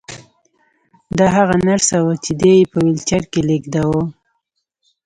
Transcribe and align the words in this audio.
دا 1.17 1.27
هغه 1.37 1.55
نرس 1.67 1.89
وه 2.03 2.15
چې 2.23 2.31
دی 2.41 2.53
یې 2.59 2.69
په 2.71 2.77
ويلچر 2.83 3.21
کې 3.31 3.41
لېږداوه 3.49 4.03